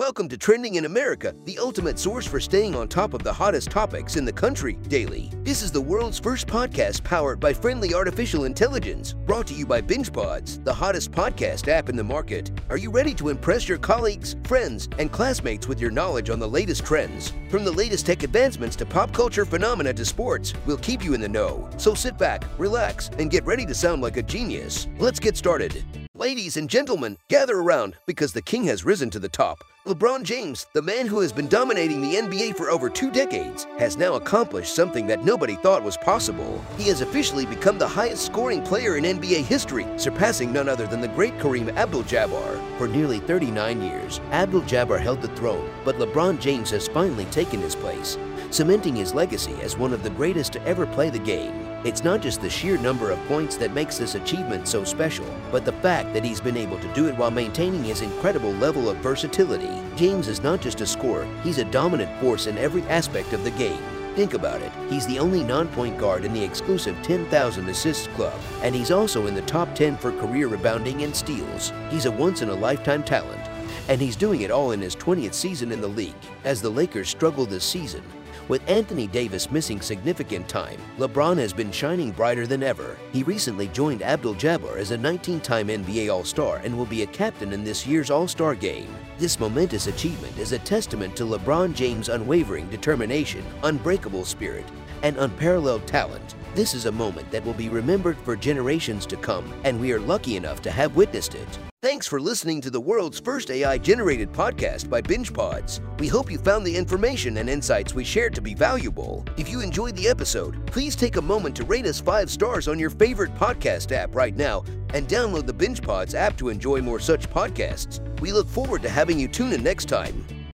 Welcome 0.00 0.30
to 0.30 0.38
Trending 0.38 0.76
in 0.76 0.86
America, 0.86 1.34
the 1.44 1.58
ultimate 1.58 1.98
source 1.98 2.26
for 2.26 2.40
staying 2.40 2.74
on 2.74 2.88
top 2.88 3.12
of 3.12 3.22
the 3.22 3.34
hottest 3.34 3.68
topics 3.70 4.16
in 4.16 4.24
the 4.24 4.32
country 4.32 4.78
daily. 4.88 5.30
This 5.42 5.60
is 5.62 5.70
the 5.70 5.80
world's 5.82 6.18
first 6.18 6.46
podcast 6.46 7.04
powered 7.04 7.38
by 7.38 7.52
friendly 7.52 7.92
artificial 7.92 8.44
intelligence, 8.44 9.12
brought 9.12 9.46
to 9.48 9.54
you 9.54 9.66
by 9.66 9.82
BingePods, 9.82 10.64
the 10.64 10.72
hottest 10.72 11.12
podcast 11.12 11.68
app 11.68 11.90
in 11.90 11.96
the 11.96 12.02
market. 12.02 12.50
Are 12.70 12.78
you 12.78 12.90
ready 12.90 13.12
to 13.12 13.28
impress 13.28 13.68
your 13.68 13.76
colleagues, 13.76 14.36
friends, 14.44 14.88
and 14.98 15.12
classmates 15.12 15.68
with 15.68 15.78
your 15.78 15.90
knowledge 15.90 16.30
on 16.30 16.38
the 16.38 16.48
latest 16.48 16.86
trends? 16.86 17.34
From 17.50 17.62
the 17.62 17.70
latest 17.70 18.06
tech 18.06 18.22
advancements 18.22 18.76
to 18.76 18.86
pop 18.86 19.12
culture 19.12 19.44
phenomena 19.44 19.92
to 19.92 20.04
sports, 20.06 20.54
we'll 20.64 20.78
keep 20.78 21.04
you 21.04 21.12
in 21.12 21.20
the 21.20 21.28
know. 21.28 21.68
So 21.76 21.92
sit 21.92 22.16
back, 22.16 22.46
relax, 22.56 23.10
and 23.18 23.30
get 23.30 23.44
ready 23.44 23.66
to 23.66 23.74
sound 23.74 24.00
like 24.00 24.16
a 24.16 24.22
genius. 24.22 24.88
Let's 24.98 25.20
get 25.20 25.36
started. 25.36 25.84
Ladies 26.20 26.58
and 26.58 26.68
gentlemen, 26.68 27.16
gather 27.28 27.56
around 27.56 27.96
because 28.04 28.34
the 28.34 28.42
king 28.42 28.64
has 28.64 28.84
risen 28.84 29.08
to 29.08 29.18
the 29.18 29.30
top. 29.30 29.64
LeBron 29.86 30.22
James, 30.22 30.66
the 30.74 30.82
man 30.82 31.06
who 31.06 31.20
has 31.20 31.32
been 31.32 31.48
dominating 31.48 32.02
the 32.02 32.16
NBA 32.16 32.58
for 32.58 32.68
over 32.68 32.90
two 32.90 33.10
decades, 33.10 33.66
has 33.78 33.96
now 33.96 34.16
accomplished 34.16 34.74
something 34.74 35.06
that 35.06 35.24
nobody 35.24 35.56
thought 35.56 35.82
was 35.82 35.96
possible. 35.96 36.62
He 36.76 36.88
has 36.88 37.00
officially 37.00 37.46
become 37.46 37.78
the 37.78 37.88
highest 37.88 38.26
scoring 38.26 38.62
player 38.62 38.98
in 38.98 39.04
NBA 39.04 39.44
history, 39.44 39.86
surpassing 39.96 40.52
none 40.52 40.68
other 40.68 40.86
than 40.86 41.00
the 41.00 41.08
great 41.08 41.38
Kareem 41.38 41.74
Abdul-Jabbar. 41.74 42.76
For 42.76 42.86
nearly 42.86 43.20
39 43.20 43.80
years, 43.80 44.20
Abdul-Jabbar 44.30 45.00
held 45.00 45.22
the 45.22 45.28
throne, 45.28 45.70
but 45.86 45.96
LeBron 45.96 46.38
James 46.38 46.68
has 46.68 46.86
finally 46.86 47.24
taken 47.26 47.60
his 47.60 47.74
place, 47.74 48.18
cementing 48.50 48.96
his 48.96 49.14
legacy 49.14 49.54
as 49.62 49.76
one 49.76 49.92
of 49.92 50.02
the 50.02 50.10
greatest 50.10 50.52
to 50.52 50.62
ever 50.66 50.86
play 50.86 51.10
the 51.10 51.18
game. 51.18 51.66
It's 51.84 52.04
not 52.04 52.20
just 52.20 52.40
the 52.40 52.50
sheer 52.50 52.76
number 52.78 53.10
of 53.10 53.18
points 53.26 53.56
that 53.56 53.72
makes 53.72 53.96
this 53.96 54.14
achievement 54.14 54.68
so 54.68 54.84
special, 54.84 55.26
but 55.50 55.64
the 55.64 55.72
fact 55.72 56.12
that 56.12 56.24
he's 56.24 56.40
been 56.40 56.56
able 56.56 56.78
to 56.78 56.92
do 56.92 57.08
it 57.08 57.16
while 57.16 57.30
maintaining 57.30 57.82
his 57.82 58.02
incredible 58.02 58.52
level 58.52 58.90
of 58.90 58.98
versatility. 58.98 59.70
James 59.96 60.28
is 60.28 60.42
not 60.42 60.60
just 60.60 60.80
a 60.82 60.86
scorer, 60.86 61.26
he's 61.42 61.58
a 61.58 61.64
dominant 61.64 62.20
force 62.20 62.46
in 62.46 62.58
every 62.58 62.82
aspect 62.82 63.32
of 63.32 63.44
the 63.44 63.50
game. 63.52 63.82
Think 64.14 64.34
about 64.34 64.60
it. 64.60 64.72
He's 64.90 65.06
the 65.06 65.20
only 65.20 65.44
non-point 65.44 65.96
guard 65.96 66.24
in 66.24 66.32
the 66.32 66.42
exclusive 66.42 67.00
10,000 67.02 67.68
assists 67.68 68.08
club, 68.08 68.38
and 68.62 68.74
he's 68.74 68.90
also 68.90 69.28
in 69.28 69.34
the 69.34 69.42
top 69.42 69.74
10 69.74 69.96
for 69.96 70.10
career 70.12 70.48
rebounding 70.48 71.04
and 71.04 71.14
steals. 71.14 71.72
He's 71.90 72.06
a 72.06 72.10
once-in-a-lifetime 72.10 73.04
talent, 73.04 73.40
and 73.88 74.00
he's 74.00 74.16
doing 74.16 74.42
it 74.42 74.50
all 74.50 74.72
in 74.72 74.80
his 74.80 74.96
20th 74.96 75.32
season 75.32 75.70
in 75.70 75.80
the 75.80 75.88
league. 75.88 76.12
As 76.44 76.60
the 76.60 76.68
Lakers 76.68 77.08
struggle 77.08 77.46
this 77.46 77.64
season, 77.64 78.02
with 78.50 78.68
Anthony 78.68 79.06
Davis 79.06 79.48
missing 79.52 79.80
significant 79.80 80.48
time, 80.48 80.76
LeBron 80.98 81.38
has 81.38 81.52
been 81.52 81.70
shining 81.70 82.10
brighter 82.10 82.48
than 82.48 82.64
ever. 82.64 82.98
He 83.12 83.22
recently 83.22 83.68
joined 83.68 84.02
Abdul-Jabbar 84.02 84.76
as 84.76 84.90
a 84.90 84.98
19-time 84.98 85.68
NBA 85.68 86.12
All-Star 86.12 86.56
and 86.64 86.76
will 86.76 86.84
be 86.84 87.02
a 87.02 87.06
captain 87.06 87.52
in 87.52 87.62
this 87.62 87.86
year's 87.86 88.10
All-Star 88.10 88.56
game. 88.56 88.92
This 89.18 89.38
momentous 89.38 89.86
achievement 89.86 90.36
is 90.36 90.50
a 90.50 90.58
testament 90.58 91.14
to 91.14 91.24
LeBron 91.24 91.74
James' 91.74 92.08
unwavering 92.08 92.68
determination, 92.70 93.44
unbreakable 93.62 94.24
spirit, 94.24 94.66
and 95.02 95.16
unparalleled 95.16 95.86
talent. 95.86 96.34
This 96.54 96.74
is 96.74 96.86
a 96.86 96.92
moment 96.92 97.30
that 97.30 97.44
will 97.44 97.54
be 97.54 97.68
remembered 97.68 98.18
for 98.18 98.36
generations 98.36 99.06
to 99.06 99.16
come, 99.16 99.52
and 99.64 99.80
we 99.80 99.92
are 99.92 100.00
lucky 100.00 100.36
enough 100.36 100.60
to 100.62 100.70
have 100.70 100.96
witnessed 100.96 101.34
it. 101.34 101.58
Thanks 101.82 102.06
for 102.06 102.20
listening 102.20 102.60
to 102.60 102.70
the 102.70 102.80
world's 102.80 103.18
first 103.18 103.50
AI-generated 103.50 104.32
podcast 104.32 104.90
by 104.90 105.00
BingePods. 105.00 105.80
We 105.98 106.08
hope 106.08 106.30
you 106.30 106.36
found 106.36 106.66
the 106.66 106.76
information 106.76 107.38
and 107.38 107.48
insights 107.48 107.94
we 107.94 108.04
shared 108.04 108.34
to 108.34 108.42
be 108.42 108.52
valuable. 108.52 109.24
If 109.38 109.48
you 109.48 109.62
enjoyed 109.62 109.96
the 109.96 110.08
episode, 110.08 110.66
please 110.66 110.94
take 110.94 111.16
a 111.16 111.22
moment 111.22 111.56
to 111.56 111.64
rate 111.64 111.86
us 111.86 111.98
5 111.98 112.28
stars 112.30 112.68
on 112.68 112.78
your 112.78 112.90
favorite 112.90 113.34
podcast 113.34 113.92
app 113.92 114.14
right 114.14 114.36
now 114.36 114.62
and 114.92 115.08
download 115.08 115.46
the 115.46 115.54
BingePods 115.54 116.14
app 116.14 116.36
to 116.36 116.50
enjoy 116.50 116.82
more 116.82 117.00
such 117.00 117.30
podcasts. 117.30 118.00
We 118.20 118.32
look 118.32 118.48
forward 118.48 118.82
to 118.82 118.90
having 118.90 119.18
you 119.18 119.28
tune 119.28 119.54
in 119.54 119.62
next 119.62 119.86
time. 119.86 120.26